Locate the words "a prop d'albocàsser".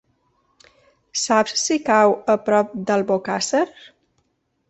2.35-3.65